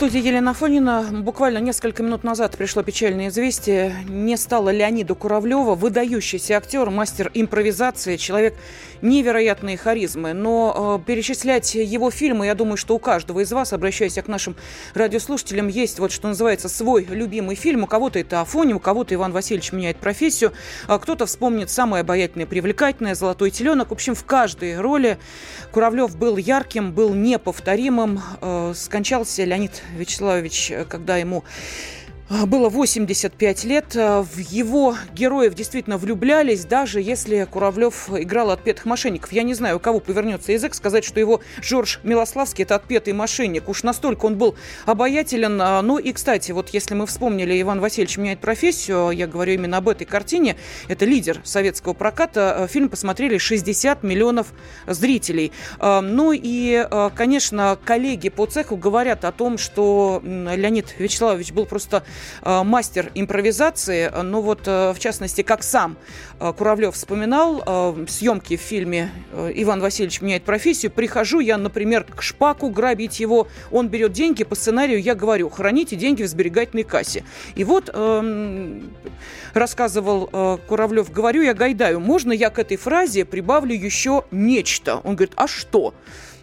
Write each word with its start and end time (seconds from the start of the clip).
студии 0.00 0.26
Елена 0.26 0.54
Фонина. 0.54 1.06
Буквально 1.12 1.58
несколько 1.58 2.02
минут 2.02 2.24
назад 2.24 2.56
пришло 2.56 2.82
печальное 2.82 3.28
известие. 3.28 3.94
Не 4.08 4.38
стало 4.38 4.70
Леонида 4.70 5.14
Куравлева, 5.14 5.74
выдающийся 5.74 6.56
актер, 6.56 6.88
мастер 6.88 7.30
импровизации, 7.34 8.16
человек 8.16 8.54
невероятной 9.02 9.76
харизмы. 9.76 10.32
Но 10.32 11.00
э, 11.02 11.06
перечислять 11.06 11.74
его 11.74 12.10
фильмы, 12.10 12.46
я 12.46 12.54
думаю, 12.54 12.78
что 12.78 12.94
у 12.94 12.98
каждого 12.98 13.40
из 13.40 13.52
вас, 13.52 13.74
обращаясь 13.74 14.14
к 14.14 14.26
нашим 14.26 14.56
радиослушателям, 14.94 15.68
есть 15.68 15.98
вот 15.98 16.12
что 16.12 16.28
называется 16.28 16.70
свой 16.70 17.04
любимый 17.04 17.54
фильм. 17.54 17.84
У 17.84 17.86
кого-то 17.86 18.18
это 18.18 18.40
Афони, 18.40 18.72
у 18.72 18.80
кого-то 18.80 19.14
Иван 19.14 19.32
Васильевич 19.32 19.72
меняет 19.72 19.98
профессию, 19.98 20.54
а 20.86 20.98
кто-то 20.98 21.26
вспомнит 21.26 21.68
самое 21.68 22.00
обаятельное, 22.00 22.46
привлекательное, 22.46 23.14
«Золотой 23.14 23.50
теленок». 23.50 23.90
В 23.90 23.92
общем, 23.92 24.14
в 24.14 24.24
каждой 24.24 24.80
роли 24.80 25.18
Куравлев 25.72 26.16
был 26.16 26.38
ярким, 26.38 26.92
был 26.92 27.12
неповторимым. 27.12 28.22
Э, 28.40 28.72
скончался 28.74 29.44
Леонид 29.44 29.82
Вячеславович, 29.96 30.70
э, 30.70 30.84
когда 30.84 31.16
ему 31.16 31.44
было 32.30 32.68
85 32.68 33.64
лет. 33.64 33.96
А, 33.96 34.22
в 34.22 34.38
его 34.38 34.94
героев 35.12 35.54
действительно 35.54 35.98
влюблялись, 35.98 36.64
даже 36.64 37.00
если 37.00 37.44
Куравлев 37.50 38.08
играл 38.10 38.52
отпетых 38.52 38.84
мошенников. 38.84 39.32
Я 39.32 39.42
не 39.42 39.54
знаю, 39.54 39.76
у 39.76 39.80
кого 39.80 39.98
повернется 39.98 40.52
язык 40.52 40.74
сказать, 40.74 41.04
что 41.04 41.18
его 41.18 41.40
Жорж 41.60 41.98
Милославский– 42.04 42.62
это 42.64 42.76
отпетый 42.76 43.14
мошенник. 43.14 43.68
Уж 43.68 43.82
настолько 43.82 44.26
он 44.26 44.36
был 44.38 44.54
обаятелен. 44.86 45.60
А, 45.60 45.82
ну 45.82 45.98
и, 45.98 46.12
кстати, 46.12 46.52
вот 46.52 46.68
если 46.70 46.94
мы 46.94 47.06
вспомнили 47.06 47.60
«Иван 47.60 47.80
Васильевич 47.80 48.16
меняет 48.16 48.40
профессию», 48.40 49.10
я 49.10 49.26
говорю 49.26 49.54
именно 49.54 49.78
об 49.78 49.88
этой 49.88 50.04
картине, 50.04 50.56
это 50.86 51.04
лидер 51.04 51.40
советского 51.42 51.94
проката, 51.94 52.68
фильм 52.70 52.88
посмотрели 52.88 53.38
60 53.38 54.04
миллионов 54.04 54.52
зрителей. 54.86 55.52
Ну 55.80 56.32
и, 56.32 56.86
конечно, 57.16 57.76
коллеги 57.84 58.28
по 58.28 58.46
цеху 58.46 58.76
говорят 58.76 59.24
о 59.24 59.32
том, 59.32 59.58
что 59.58 60.22
Леонид 60.24 60.94
Вячеславович 60.98 61.52
был 61.52 61.66
просто 61.66 62.04
мастер 62.42 63.10
импровизации. 63.14 64.10
Но 64.22 64.42
вот, 64.42 64.62
э, 64.66 64.92
в 64.92 64.98
частности, 64.98 65.42
как 65.42 65.62
сам 65.62 65.96
э, 66.38 66.52
Куравлев 66.56 66.94
вспоминал, 66.94 67.96
съемки 68.08 68.56
в 68.56 68.60
фильме 68.60 69.10
«Иван 69.32 69.80
Васильевич 69.80 70.20
меняет 70.20 70.44
профессию». 70.44 70.90
Прихожу 70.90 71.40
я, 71.40 71.56
например, 71.56 72.04
к 72.04 72.22
Шпаку 72.22 72.70
грабить 72.70 73.20
его. 73.20 73.48
Он 73.70 73.88
берет 73.88 74.12
деньги 74.12 74.44
по 74.44 74.54
сценарию. 74.54 75.00
Я 75.00 75.14
говорю, 75.14 75.48
храните 75.50 75.96
деньги 75.96 76.22
в 76.22 76.28
сберегательной 76.28 76.84
кассе. 76.84 77.24
И 77.54 77.64
вот 77.64 77.90
эм, 77.92 78.90
рассказывал 79.54 80.58
Куравлев, 80.66 81.10
говорю 81.10 81.42
я 81.42 81.54
Гайдаю, 81.54 82.00
можно 82.00 82.32
я 82.32 82.50
к 82.50 82.58
этой 82.58 82.76
фразе 82.76 83.24
прибавлю 83.24 83.74
еще 83.74 84.24
нечто? 84.30 84.96
Он 85.04 85.16
говорит, 85.16 85.34
а 85.36 85.46
что? 85.46 85.94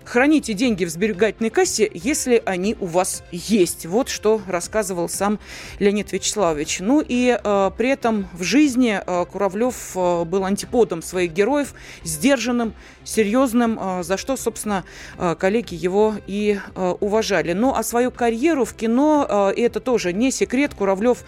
Храните 0.08 0.54
деньги 0.54 0.86
в 0.86 0.90
сберегательной 0.90 1.50
кассе, 1.50 1.92
если 1.94 2.42
они 2.46 2.78
у 2.80 2.86
вас 2.86 3.24
есть. 3.30 3.86
Вот 3.86 4.08
что 4.08 4.42
рассказывал 4.48 5.10
сам 5.10 5.38
Леонид 5.80 6.14
Вячеславович. 6.14 6.80
Ну 6.80 7.04
и 7.06 7.38
э, 7.38 7.72
при 7.78 7.90
этом 7.90 8.30
в 8.32 8.42
жизни 8.42 9.02
э, 9.06 9.26
Куравлев 9.26 9.76
э, 9.96 10.24
был 10.24 10.46
антиподом 10.46 11.02
своих 11.02 11.34
героев, 11.34 11.74
сдержанным, 12.06 12.74
серьезным, 13.04 13.78
э, 13.78 14.04
за 14.04 14.16
что, 14.16 14.38
собственно, 14.38 14.86
э, 15.18 15.36
коллеги 15.38 15.76
его 15.76 16.16
и 16.26 16.58
э, 16.58 16.96
уважали. 17.02 17.52
Ну 17.52 17.76
а 17.76 17.84
свою 17.84 18.10
карьеру 18.10 18.64
в 18.64 18.76
кино, 18.76 19.28
э, 19.58 19.62
это 19.62 19.82
тоже 19.82 20.14
не 20.14 20.32
секрет, 20.32 20.74
Куравлев 20.74 21.26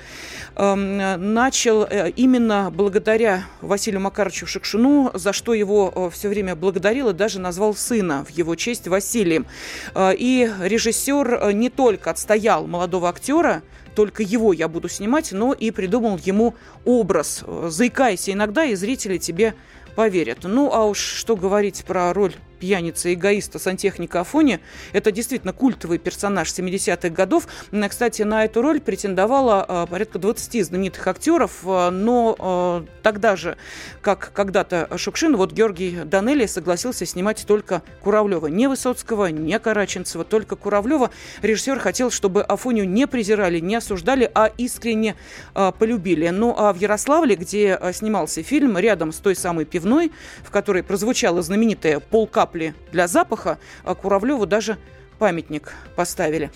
э, 0.56 0.76
начал 1.18 1.84
э, 1.84 2.12
именно 2.16 2.72
благодаря 2.74 3.44
Василию 3.60 4.00
Макаровичу 4.00 4.48
Шекшину, 4.48 5.12
за 5.14 5.34
что 5.34 5.54
его 5.54 5.92
э, 5.94 6.10
все 6.14 6.30
время 6.30 6.56
благодарил 6.56 7.10
и 7.10 7.14
даже 7.14 7.42
назвал 7.42 7.76
сына 7.76 8.24
в 8.24 8.30
его 8.30 8.56
честь 8.56 8.69
честь 8.70 8.88
Василием. 8.88 9.48
Э, 9.96 10.14
и 10.16 10.50
режиссер 10.62 11.40
э, 11.42 11.52
не 11.54 11.70
только 11.70 12.12
отстоял 12.12 12.68
молодого 12.68 13.10
актера, 13.10 13.64
только 13.96 14.22
его 14.22 14.54
я 14.54 14.68
буду 14.68 14.88
снимать, 14.90 15.32
но 15.32 15.54
и 15.54 15.72
придумал 15.72 16.20
ему 16.24 16.56
образ. 16.86 17.44
Э, 17.46 17.68
заикайся 17.72 18.32
иногда, 18.32 18.66
и 18.66 18.76
зрители 18.76 19.18
тебе 19.18 19.56
поверят. 19.96 20.40
Ну, 20.44 20.72
а 20.72 20.86
уж 20.86 21.00
что 21.00 21.36
говорить 21.36 21.84
про 21.84 22.14
роль 22.14 22.36
пьяница, 22.60 23.14
эгоиста, 23.14 23.58
сантехника 23.58 24.22
Афони. 24.22 24.60
Это 24.94 25.12
действительно 25.12 25.54
культовый 25.54 25.98
персонаж 25.98 26.50
70-х 26.50 27.10
годов. 27.10 27.48
Кстати, 27.90 28.22
на 28.24 28.46
эту 28.46 28.62
роль 28.62 28.82
претендовало 28.82 29.66
а, 29.68 29.86
порядка 29.86 30.20
20 30.20 30.66
знаменитых 30.66 31.08
актеров, 31.08 31.62
а, 31.66 31.90
но 31.90 32.36
а, 32.38 32.86
тогда 33.02 33.36
же, 33.36 33.58
как 34.02 34.32
когда-то 34.34 34.90
Шукшин, 34.98 35.36
вот 35.38 35.54
Георгий 35.54 36.00
Данелли 36.04 36.46
согласился 36.46 37.06
снимать 37.06 37.46
только 37.48 37.82
Куравлева. 38.02 38.48
Не 38.48 38.68
Высоцкого, 38.68 39.28
не 39.28 39.58
Караченцева, 39.58 40.24
только 40.24 40.56
Куравлева. 40.56 41.10
Режиссер 41.42 41.80
хотел, 41.80 42.12
чтобы 42.12 42.42
Афонию 42.44 42.88
не 42.88 43.08
презирали, 43.08 43.60
не 43.60 43.76
осуждали, 43.76 44.30
а 44.34 44.52
искренне 44.58 45.16
полюбили. 45.54 46.30
Ну, 46.30 46.54
а 46.58 46.74
в 46.74 46.78
Ярославле, 46.78 47.36
где 47.36 47.80
снимался 47.94 48.44
фильм, 48.44 48.78
рядом 48.78 49.12
с 49.12 49.18
той 49.18 49.36
самой 49.36 49.66
пивной, 49.66 50.12
в 50.44 50.52
которой 50.52 50.84
прозвучала 50.84 51.42
знаменитая 51.42 52.00
полкап 52.00 52.49
капли 52.50 52.74
для 52.92 53.08
запаха, 53.08 53.60
а 53.84 53.94
Куравлеву 53.94 54.48
даже 54.48 54.78
памятник 55.20 55.74
поставили. 55.96 56.50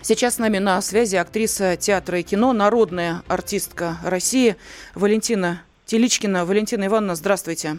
Сейчас 0.00 0.36
с 0.36 0.38
нами 0.38 0.58
на 0.58 0.80
связи 0.80 1.16
актриса 1.16 1.76
театра 1.76 2.20
и 2.20 2.22
кино, 2.22 2.52
народная 2.52 3.22
артистка 3.28 3.96
России 4.04 4.56
Валентина 4.94 5.62
Теличкина. 5.86 6.44
Валентина 6.44 6.86
Ивановна, 6.86 7.16
здравствуйте. 7.16 7.78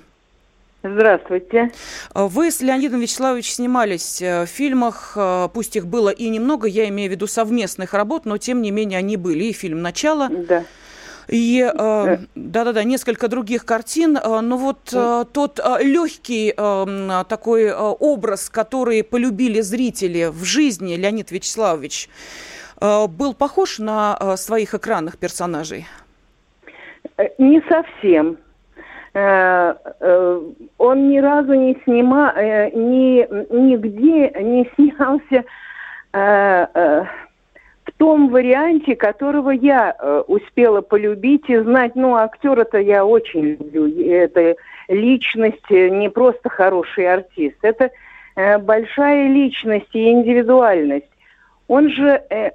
Здравствуйте. 0.83 1.71
Вы 2.13 2.51
с 2.51 2.59
Леонидом 2.59 2.99
Вячеславовичем 2.99 3.53
снимались 3.53 4.21
э, 4.21 4.43
в 4.43 4.47
фильмах, 4.47 5.13
э, 5.15 5.47
пусть 5.53 5.77
их 5.77 5.87
было 5.87 6.09
и 6.09 6.27
немного, 6.27 6.67
я 6.67 6.89
имею 6.89 7.09
в 7.09 7.13
виду 7.13 7.25
совместных 7.25 7.93
работ, 7.93 8.25
но 8.25 8.37
тем 8.37 8.61
не 8.61 8.71
менее 8.71 8.99
они 8.99 9.15
были. 9.15 9.45
И 9.45 9.53
фильм 9.53 9.81
«Начало», 9.81 10.27
да. 10.27 10.65
И 11.27 11.61
э, 11.61 11.69
э. 11.75 12.17
да-да-да, 12.35 12.83
несколько 12.83 13.27
других 13.27 13.65
картин. 13.65 14.17
Э, 14.17 14.41
но 14.41 14.57
вот 14.57 14.93
тот 15.33 15.59
легкий 15.81 16.53
такой 17.29 17.73
образ, 17.73 18.49
который 18.49 19.03
полюбили 19.03 19.61
зрители 19.61 20.29
в 20.29 20.43
жизни, 20.43 20.95
Леонид 20.95 21.31
Вячеславович, 21.31 22.09
был 22.79 23.33
похож 23.33 23.79
на 23.79 24.35
своих 24.37 24.73
экранных 24.73 25.17
персонажей? 25.17 25.85
Не 27.37 27.61
совсем. 27.69 28.37
Он 29.13 31.09
ни 31.09 31.19
разу 31.19 31.53
не 31.53 31.77
снимал, 31.83 32.33
ни, 32.35 33.25
нигде 33.55 34.31
не 34.41 34.69
снялся 34.75 35.45
том 37.97 38.29
варианте, 38.29 38.95
которого 38.95 39.51
я 39.51 39.95
э, 39.97 40.23
успела 40.27 40.81
полюбить 40.81 41.49
и 41.49 41.57
знать. 41.57 41.95
Ну, 41.95 42.15
актера-то 42.15 42.77
я 42.77 43.05
очень 43.05 43.57
люблю. 43.59 43.87
Это 44.05 44.55
личность, 44.87 45.69
э, 45.69 45.89
не 45.89 46.09
просто 46.09 46.49
хороший 46.49 47.07
артист. 47.11 47.57
Это 47.61 47.91
э, 48.35 48.57
большая 48.57 49.27
личность 49.29 49.89
и 49.93 50.11
индивидуальность. 50.11 51.09
Он 51.67 51.89
же 51.89 52.21
э, 52.29 52.51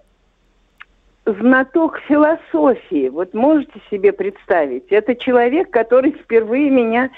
знаток 1.25 2.01
философии. 2.09 3.09
Вот 3.09 3.35
можете 3.35 3.81
себе 3.91 4.13
представить? 4.13 4.89
Это 4.91 5.15
человек, 5.15 5.71
который 5.71 6.13
впервые 6.13 6.71
меня 6.71 7.11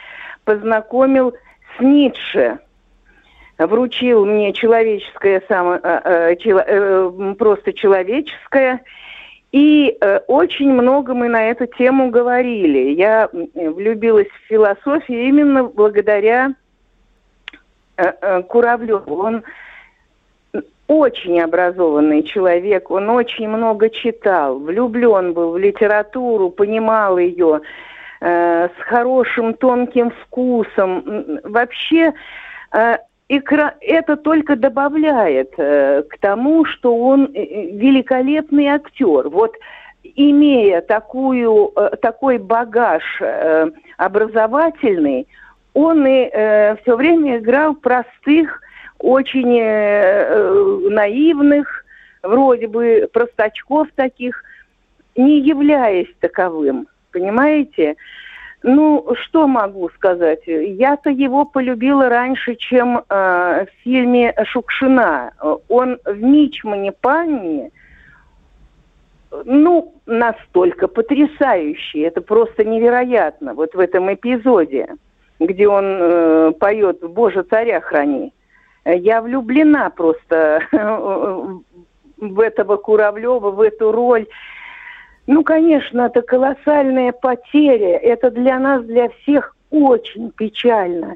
познакомил 0.45 1.35
с 1.77 1.81
Ницше 1.81 2.59
вручил 3.67 4.25
мне 4.25 4.53
человеческое, 4.53 5.43
само, 5.49 5.79
э, 5.83 6.37
чело, 6.37 6.63
э, 6.67 7.35
просто 7.39 7.73
человеческое. 7.73 8.81
И 9.53 9.97
э, 10.01 10.19
очень 10.29 10.73
много 10.73 11.13
мы 11.15 11.29
на 11.29 11.51
эту 11.51 11.67
тему 11.67 12.11
говорили. 12.11 12.93
Я 12.93 13.29
влюбилась 13.33 14.29
в 14.29 14.49
философию 14.49 15.25
именно 15.25 15.65
благодаря 15.65 16.55
э, 17.97 18.13
э, 18.21 18.43
Куравлеву. 18.45 19.17
Он 19.17 19.43
очень 20.87 21.41
образованный 21.41 22.25
человек, 22.25 22.91
он 22.91 23.11
очень 23.11 23.49
много 23.49 23.91
читал, 23.91 24.59
влюблен 24.59 25.35
был 25.35 25.53
в 25.53 25.59
литературу, 25.59 26.51
понимал 26.51 27.17
ее 27.17 27.61
э, 28.21 28.69
с 28.69 28.83
хорошим 28.83 29.55
тонким 29.55 30.11
вкусом. 30.11 31.41
Вообще 31.45 32.13
э, 32.73 32.97
это 33.31 34.17
только 34.17 34.57
добавляет 34.57 35.53
э, 35.57 36.03
к 36.03 36.19
тому, 36.19 36.65
что 36.65 36.97
он 36.97 37.31
э, 37.33 37.43
э, 37.43 37.71
великолепный 37.77 38.67
актер. 38.67 39.29
Вот 39.29 39.55
имея 40.03 40.81
такую, 40.81 41.73
э, 41.77 41.97
такой 42.03 42.39
багаж 42.39 43.03
э, 43.21 43.71
образовательный, 43.99 45.29
он 45.75 46.05
и 46.07 46.29
э, 46.33 46.77
все 46.83 46.97
время 46.97 47.39
играл 47.39 47.75
простых, 47.75 48.61
очень 48.99 49.57
э, 49.59 49.63
э, 49.63 50.89
наивных, 50.91 51.85
вроде 52.25 52.67
бы 52.67 53.09
простачков 53.13 53.89
таких, 53.95 54.43
не 55.15 55.41
являясь 55.41 56.13
таковым. 56.19 56.89
Понимаете? 57.13 57.95
Ну, 58.63 59.15
что 59.23 59.47
могу 59.47 59.89
сказать? 59.91 60.43
Я-то 60.47 61.11
его 61.11 61.47
полюбила 61.47 62.09
раньше, 62.09 62.57
чем 62.57 62.99
э, 62.99 63.03
в 63.09 63.69
фильме 63.83 64.35
Шукшина. 64.45 65.33
Он 65.69 65.99
в 66.05 66.23
Мичмане 66.23 66.93
Панне, 66.93 67.71
ну, 69.45 69.95
настолько 70.05 70.89
потрясающий. 70.89 72.01
Это 72.01 72.21
просто 72.21 72.65
невероятно. 72.65 73.55
Вот 73.55 73.75
в 73.75 73.79
этом 73.79 74.13
эпизоде, 74.13 74.89
где 75.39 75.67
он 75.67 75.85
э, 75.87 76.53
поет 76.59 77.01
«Боже, 77.01 77.43
царя 77.45 77.81
храни». 77.81 78.33
Я 78.85 79.23
влюблена 79.23 79.91
просто 79.91 80.63
в 82.19 82.41
этого 82.41 82.77
Куравлева, 82.77 83.51
в 83.51 83.61
эту 83.61 83.93
роль. 83.93 84.27
Ну, 85.33 85.45
конечно, 85.45 86.07
это 86.07 86.23
колоссальная 86.23 87.13
потеря. 87.13 87.97
Это 87.99 88.33
для 88.33 88.59
нас, 88.59 88.83
для 88.83 89.11
всех 89.11 89.55
очень 89.71 90.33
печально. 90.33 91.15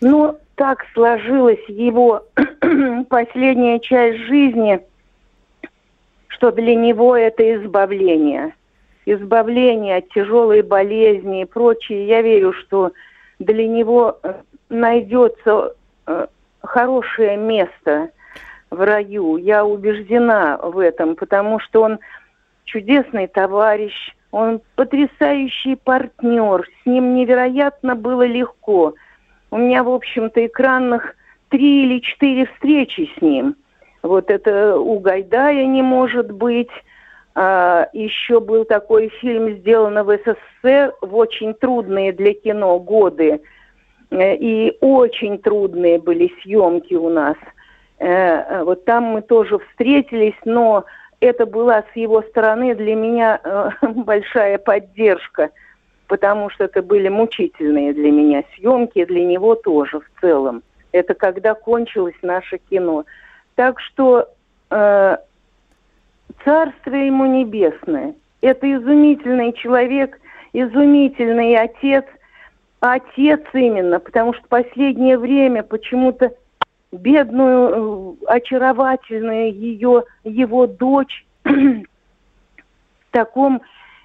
Но 0.00 0.38
так 0.54 0.86
сложилась 0.94 1.62
его 1.68 2.24
последняя 3.10 3.78
часть 3.80 4.20
жизни, 4.20 4.80
что 6.28 6.50
для 6.50 6.74
него 6.74 7.14
это 7.14 7.56
избавление. 7.56 8.54
Избавление 9.04 9.96
от 9.96 10.08
тяжелой 10.08 10.62
болезни 10.62 11.42
и 11.42 11.44
прочее. 11.44 12.06
Я 12.06 12.22
верю, 12.22 12.54
что 12.54 12.92
для 13.38 13.68
него 13.68 14.18
э, 14.22 14.32
найдется 14.70 15.74
э, 16.06 16.26
хорошее 16.62 17.36
место 17.36 18.08
в 18.70 18.80
раю. 18.80 19.36
Я 19.36 19.66
убеждена 19.66 20.56
в 20.56 20.78
этом, 20.78 21.16
потому 21.16 21.60
что 21.60 21.82
он 21.82 21.98
чудесный 22.66 23.26
товарищ, 23.26 23.94
он 24.30 24.60
потрясающий 24.74 25.76
партнер, 25.76 26.68
с 26.82 26.86
ним 26.86 27.14
невероятно 27.14 27.94
было 27.96 28.26
легко. 28.26 28.94
У 29.50 29.56
меня, 29.56 29.82
в 29.82 29.88
общем-то, 29.88 30.44
экранных 30.44 31.16
три 31.48 31.84
или 31.84 32.00
четыре 32.00 32.46
встречи 32.46 33.10
с 33.16 33.22
ним. 33.22 33.56
Вот 34.02 34.30
это 34.30 34.78
у 34.78 34.98
Гайдая 34.98 35.64
не 35.64 35.82
может 35.82 36.30
быть. 36.30 36.70
А, 37.34 37.88
еще 37.92 38.40
был 38.40 38.64
такой 38.64 39.08
фильм, 39.20 39.58
сделанный 39.58 40.02
в 40.02 40.16
СССР 40.18 40.94
в 41.00 41.16
очень 41.16 41.54
трудные 41.54 42.12
для 42.12 42.34
кино 42.34 42.78
годы. 42.78 43.40
Э, 44.10 44.34
и 44.36 44.76
очень 44.80 45.38
трудные 45.38 45.98
были 45.98 46.32
съемки 46.42 46.94
у 46.94 47.08
нас. 47.08 47.36
Э, 47.98 48.08
э, 48.08 48.62
вот 48.64 48.84
там 48.84 49.04
мы 49.04 49.22
тоже 49.22 49.58
встретились, 49.58 50.38
но 50.44 50.84
это 51.20 51.46
была 51.46 51.84
с 51.92 51.96
его 51.96 52.22
стороны 52.22 52.74
для 52.74 52.94
меня 52.94 53.40
э, 53.42 53.70
большая 53.94 54.58
поддержка, 54.58 55.50
потому 56.06 56.50
что 56.50 56.64
это 56.64 56.82
были 56.82 57.08
мучительные 57.08 57.92
для 57.92 58.10
меня 58.10 58.44
съемки, 58.54 59.04
для 59.04 59.24
него 59.24 59.54
тоже 59.54 60.00
в 60.00 60.20
целом. 60.20 60.62
Это 60.92 61.14
когда 61.14 61.54
кончилось 61.54 62.16
наше 62.22 62.58
кино. 62.58 63.04
Так 63.54 63.80
что 63.80 64.28
э, 64.70 65.16
царство 66.44 66.94
ему 66.94 67.26
небесное. 67.26 68.14
Это 68.40 68.72
изумительный 68.72 69.52
человек, 69.52 70.20
изумительный 70.52 71.56
отец. 71.56 72.04
Отец 72.80 73.40
именно, 73.54 73.98
потому 73.98 74.34
что 74.34 74.46
последнее 74.48 75.18
время 75.18 75.62
почему-то 75.62 76.32
бедную, 76.92 78.16
э, 78.22 78.26
очаровательную 78.26 79.52
ее, 79.52 80.04
его 80.24 80.66
дочь 80.66 81.26
в 81.44 81.82
таком 83.10 83.62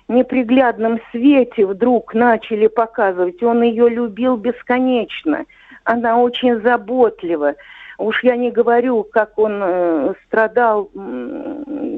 неприглядном 0.08 1.00
свете 1.12 1.66
вдруг 1.66 2.14
начали 2.14 2.68
показывать. 2.68 3.42
Он 3.44 3.62
ее 3.62 3.90
любил 3.90 4.38
бесконечно. 4.38 5.46
Она 5.84 6.20
очень 6.20 6.62
заботлива. 6.62 7.56
Уж 7.98 8.24
я 8.24 8.36
не 8.36 8.52
говорю, 8.52 9.04
как 9.04 9.38
он 9.38 9.62
э, 9.64 10.14
страдал 10.26 10.90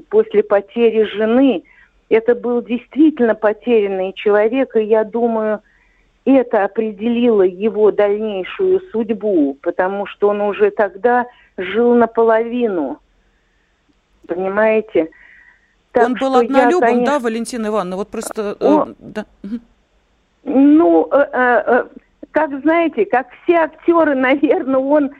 после 0.09 0.43
потери 0.43 1.03
жены. 1.03 1.63
Это 2.09 2.35
был 2.35 2.61
действительно 2.61 3.35
потерянный 3.35 4.13
человек, 4.13 4.75
и 4.75 4.83
я 4.83 5.03
думаю, 5.03 5.61
это 6.25 6.63
определило 6.63 7.41
его 7.41 7.91
дальнейшую 7.91 8.81
судьбу, 8.91 9.57
потому 9.61 10.05
что 10.05 10.29
он 10.29 10.41
уже 10.41 10.71
тогда 10.71 11.25
жил 11.57 11.93
наполовину. 11.95 12.99
Понимаете? 14.27 15.09
Так 15.91 16.05
он 16.05 16.15
был 16.15 16.35
однолюбом, 16.35 16.81
я, 16.81 16.93
конечно... 16.93 17.05
да, 17.05 17.19
Валентина 17.19 17.67
Ивановна? 17.67 17.97
Вот 17.97 18.09
просто... 18.09 18.57
Э, 18.59 18.65
О, 18.65 18.87
да. 18.99 19.25
Ну, 20.43 21.07
э, 21.11 21.27
э, 21.31 21.85
как 22.31 22.61
знаете, 22.61 23.05
как 23.05 23.27
все 23.43 23.57
актеры, 23.57 24.15
наверное, 24.15 24.79
он, 24.79 25.11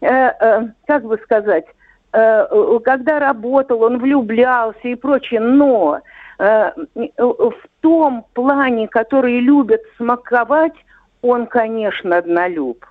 э, 0.00 0.06
э, 0.06 0.68
как 0.86 1.04
бы 1.04 1.18
сказать, 1.22 1.64
э, 2.12 2.78
когда 2.84 3.18
работал, 3.18 3.82
он 3.82 3.98
влюблялся 3.98 4.88
и 4.88 4.94
прочее, 4.94 5.40
но 5.40 6.00
в 6.40 7.54
том 7.80 8.24
плане, 8.32 8.88
который 8.88 9.40
любят 9.40 9.82
смаковать, 9.98 10.72
он, 11.20 11.46
конечно, 11.46 12.16
однолюб. 12.16 12.86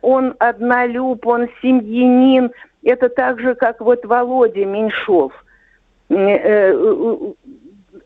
Он 0.00 0.34
однолюб, 0.38 1.26
он 1.26 1.48
семьянин. 1.60 2.52
Это 2.82 3.10
так 3.10 3.40
же, 3.40 3.54
как 3.54 3.80
вот 3.80 4.06
Володя 4.06 4.64
Меньшов. 4.64 5.32
Э, 6.08 6.14
э, 6.16 7.32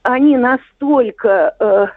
они 0.03 0.37
настолько 0.37 1.93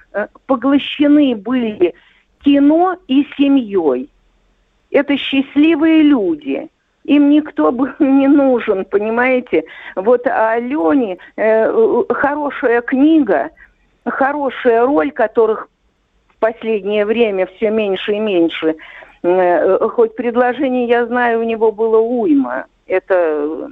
поглощены 0.46 1.36
были 1.36 1.96
кино 2.44 2.98
и 3.08 3.26
семьей. 3.38 4.10
Это 4.92 5.18
счастливые 5.18 6.04
люди– 6.04 6.70
им 7.06 7.30
никто 7.30 7.72
был 7.72 7.90
не 8.00 8.28
нужен, 8.28 8.86
понимаете? 8.86 9.66
Вот 9.96 10.28
а 10.28 10.54
Алене 10.54 11.18
э, 11.36 12.04
хорошая 12.10 12.82
книга, 12.82 13.50
хорошая 14.06 14.86
роль, 14.86 15.12
которых 15.12 15.68
в 16.30 16.36
последнее 16.40 17.06
время 17.06 17.48
все 17.58 17.70
меньше 17.70 18.14
и 18.14 18.20
меньше. 18.20 18.76
Э, 19.24 19.78
хоть 19.90 20.16
предложений, 20.16 20.88
я 20.88 21.06
знаю, 21.06 21.40
у 21.40 21.44
него 21.44 21.72
было 21.72 22.00
уйма. 22.00 22.66
Это 22.88 23.72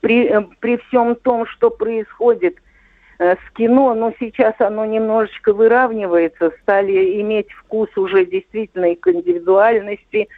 при, 0.00 0.46
при 0.60 0.76
всем 0.76 1.14
том, 1.16 1.46
что 1.46 1.70
происходит 1.70 2.56
э, 3.18 3.34
с 3.34 3.50
кино, 3.54 3.94
но 3.94 4.12
сейчас 4.18 4.54
оно 4.58 4.84
немножечко 4.84 5.52
выравнивается, 5.52 6.52
стали 6.62 7.20
иметь 7.20 7.50
вкус 7.52 7.88
уже 7.96 8.26
действительно 8.26 8.92
и 8.92 8.94
к 8.94 9.08
индивидуальности, 9.08 10.28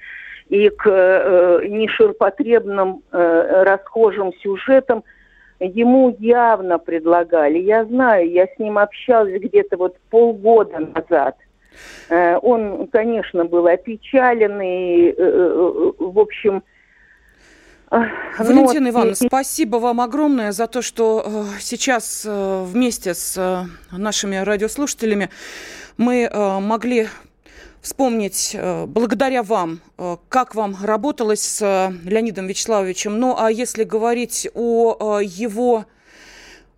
и 0.49 0.71
к 0.71 0.87
э, 0.87 1.67
неширпотребным 1.69 3.03
э, 3.13 3.63
расхожим 3.65 4.33
сюжетам 4.43 5.05
ему 5.61 6.15
явно 6.19 6.79
предлагали. 6.79 7.59
Я 7.59 7.85
знаю, 7.85 8.31
я 8.31 8.47
с 8.47 8.59
ним 8.59 8.79
общалась 8.79 9.41
где-то 9.41 9.77
вот 9.77 9.97
полгода 10.11 10.79
назад. 10.79 11.37
Э, 12.09 12.39
он, 12.39 12.89
конечно, 12.89 13.45
был 13.45 13.67
опечален 13.67 14.61
и, 14.61 15.11
э, 15.11 15.15
э, 15.17 15.93
в 15.99 16.19
общем, 16.19 16.63
Валентина 17.91 18.87
ну, 18.87 18.91
Ивановна, 18.91 19.15
спасибо 19.15 19.77
вам 19.79 20.03
огромное 20.03 20.53
за 20.53 20.67
то, 20.67 20.83
что 20.83 21.25
э, 21.25 21.45
сейчас 21.61 22.23
э, 22.29 22.65
вместе 22.65 23.15
с 23.15 23.35
э, 23.39 23.97
нашими 23.97 24.37
радиослушателями 24.37 25.31
мы 25.97 26.25
э, 26.31 26.59
могли 26.59 27.09
вспомнить, 27.81 28.53
э, 28.55 28.87
благодаря 28.87 29.43
вам, 29.43 29.81
э, 29.97 30.17
как 30.29 30.55
вам 30.55 30.77
работалось 30.83 31.43
с 31.43 31.63
э, 31.63 31.93
Леонидом 32.09 32.47
Вячеславовичем. 32.47 33.19
Ну, 33.19 33.37
а 33.39 33.51
если 33.51 33.85
говорить 33.85 34.49
о 34.55 35.21
его 35.21 35.87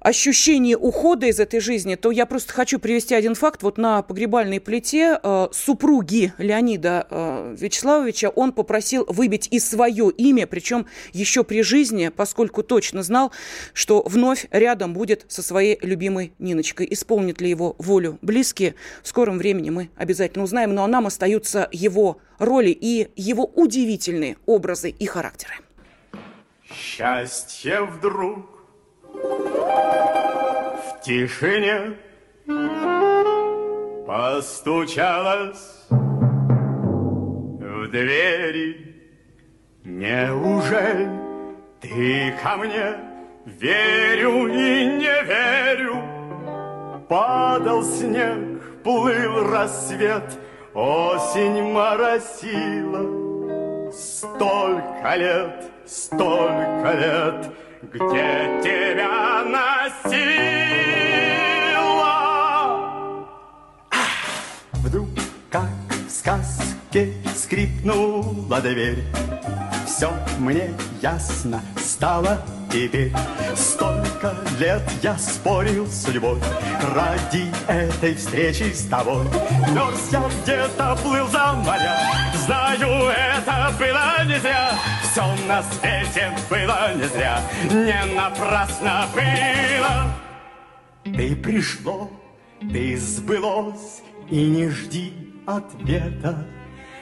ощущение 0.01 0.77
ухода 0.77 1.27
из 1.27 1.39
этой 1.39 1.61
жизни, 1.61 1.95
то 1.95 2.11
я 2.11 2.27
просто 2.27 2.53
хочу 2.53 2.79
привести 2.79 3.15
один 3.15 3.35
факт. 3.35 3.63
Вот 3.63 3.79
на 3.79 4.03
погребальной 4.03 4.61
плите 4.61 5.21
э, 5.23 5.49
супруги 5.53 6.33
Леонида 6.39 7.07
э, 7.09 7.57
Вячеславовича 7.59 8.31
он 8.31 8.53
попросил 8.53 9.05
выбить 9.09 9.49
и 9.51 9.61
свое 9.61 10.11
имя, 10.11 10.47
причем 10.47 10.87
еще 11.13 11.45
при 11.45 11.63
жизни, 11.63 12.09
поскольку 12.09 12.63
точно 12.63 13.03
знал, 13.03 13.31
что 13.75 14.03
вновь 14.07 14.47
рядом 14.51 14.95
будет 14.95 15.27
со 15.29 15.43
своей 15.43 15.79
любимой 15.83 16.33
Ниночкой. 16.39 16.89
Исполнит 16.91 17.41
ли 17.41 17.51
его 17.51 17.77
волю 17.79 18.19
близкие, 18.23 18.75
в 19.03 19.09
скором 19.09 19.39
времени 19.39 19.71
мы 19.71 19.91
обязательно 19.97 20.45
узнаем. 20.45 20.75
Ну 20.75 20.83
а 20.83 20.87
нам 20.87 21.07
остаются 21.07 21.69
его 21.73 22.19
роли 22.39 22.71
и 22.71 23.09
его 23.17 23.45
удивительные 23.45 24.39
образы 24.47 24.91
и 24.91 25.07
характеры. 25.07 25.55
Счастье 26.73 27.83
вдруг 27.83 28.50
тишине 31.03 31.97
постучалась 34.07 35.87
в 37.59 37.89
двери. 37.91 38.87
Неужели 39.85 41.09
ты 41.81 42.35
ко 42.43 42.57
мне 42.57 42.97
верю 43.47 44.47
и 44.49 44.85
не 44.85 45.23
верю? 45.25 45.97
Падал 47.09 47.83
снег, 47.83 48.63
плыл 48.85 49.51
рассвет, 49.51 50.39
осень 50.75 51.73
моросила. 51.73 53.21
Столько 53.93 55.17
лет, 55.17 55.71
столько 55.87 56.93
лет, 56.93 57.47
где 57.83 58.61
тебя 58.63 59.45
носила. 59.45 60.30
Скрипнула 67.43 68.61
дверь. 68.61 69.05
Все 69.87 70.11
мне 70.39 70.73
ясно 71.01 71.61
стало 71.77 72.45
теперь. 72.71 73.13
Столько 73.57 74.35
лет 74.59 74.83
я 75.03 75.17
спорил 75.17 75.87
с 75.87 76.07
любовью 76.09 76.45
ради 76.95 77.51
этой 77.67 78.15
встречи 78.15 78.73
с 78.73 78.87
тобой. 78.87 79.25
Мерз 79.73 80.09
я 80.13 80.23
где-то 80.43 80.97
плыл 81.03 81.27
за 81.29 81.53
моря, 81.55 81.99
знаю, 82.45 83.09
это 83.09 83.73
было 83.79 84.25
не 84.27 84.39
зря. 84.39 84.73
Все 85.03 85.25
на 85.49 85.63
свете 85.63 86.33
было 86.49 86.95
не 86.95 87.09
зря, 87.09 87.41
не 87.65 88.15
напрасно 88.15 89.07
было. 89.15 90.13
Ты 91.05 91.35
пришло, 91.37 92.11
ты 92.61 92.97
сбылось, 92.99 94.03
и 94.29 94.47
не 94.47 94.69
жди 94.69 95.13
ответа. 95.47 96.47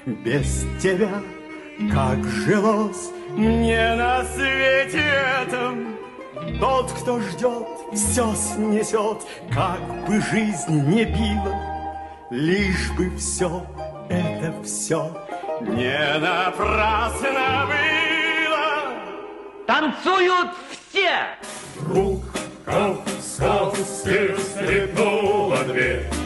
Без 0.08 0.64
тебя 0.80 1.20
как 1.92 2.24
жилось 2.24 3.10
мне 3.36 3.94
на 3.94 4.24
свете 4.24 5.04
этом. 5.42 5.98
Тот, 6.58 6.90
кто 6.92 7.20
ждет, 7.20 7.68
все 7.92 8.34
снесет, 8.34 9.18
как 9.52 10.06
бы 10.06 10.18
жизнь 10.32 10.88
не 10.88 11.04
била, 11.04 11.54
лишь 12.30 12.90
бы 12.92 13.14
все 13.18 13.62
это 14.08 14.54
все 14.64 15.14
не 15.60 16.18
напрасно 16.18 17.66
было. 17.66 18.94
Танцуют 19.66 20.52
все! 20.90 21.36
Вдруг, 21.76 22.24
как 22.64 22.96
в 23.04 23.22
сказке, 23.22 24.34
скрипнула 24.38 25.58
дверь. 25.64 26.17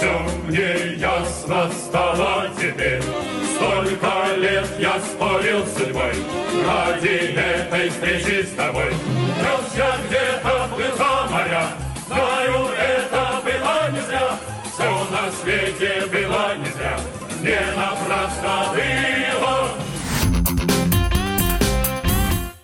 Все 0.00 0.18
мне 0.48 0.94
ясно 0.96 1.70
стало 1.70 2.48
теперь. 2.58 3.02
Столько 3.54 4.34
лет 4.34 4.66
я 4.78 4.98
спорил 4.98 5.66
с 5.66 5.76
судьбой 5.76 6.14
Ради 6.66 7.36
этой 7.36 7.90
встречи 7.90 8.46
с 8.46 8.56
тобой 8.56 8.94
Нес 8.94 9.76
я 9.76 9.96
где-то 10.08 10.68
плыл 10.74 10.96
за 10.96 11.30
моря 11.30 11.66
Знаю, 12.06 12.68
это 12.78 13.42
было 13.44 13.90
не 13.90 14.00
зря 14.00 14.38
Все 14.72 14.90
на 15.10 15.30
свете 15.30 16.06
было 16.06 16.56
не 16.56 16.70
зря 16.70 16.98
Не 17.42 17.76
напрасно 17.76 18.72
было 18.72 19.09